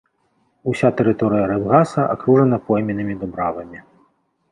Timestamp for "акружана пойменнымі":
2.13-3.15